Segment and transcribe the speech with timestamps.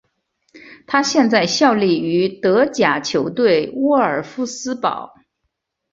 [0.87, 5.13] 他现在效力于德甲球队沃尔夫斯堡。